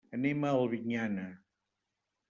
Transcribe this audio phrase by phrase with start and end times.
[0.17, 1.29] Anem a Albinyana.